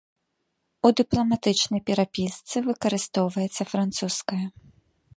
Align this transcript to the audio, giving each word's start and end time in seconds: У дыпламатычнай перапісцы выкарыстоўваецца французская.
У 0.87 0.91
дыпламатычнай 1.01 1.81
перапісцы 1.91 2.65
выкарыстоўваецца 2.71 3.63
французская. 3.75 4.43